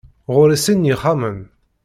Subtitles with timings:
[0.33, 1.37] Ɣur-i sin n yixxamen.